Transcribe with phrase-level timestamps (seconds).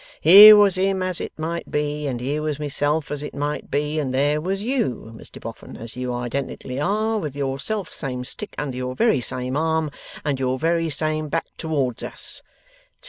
[0.19, 3.99] Here was him as it might be, and here was myself as it might be,
[3.99, 8.55] and there was you, Mr Boffin, as you identically are, with your self same stick
[8.57, 9.91] under your very same arm,
[10.25, 12.41] and your very same back towards us.